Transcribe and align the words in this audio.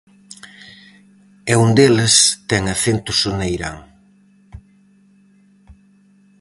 E 1.51 1.53
un 1.63 1.69
deles 1.77 2.15
ten 2.49 2.63
acento 2.75 3.11
soneirán. 3.21 3.77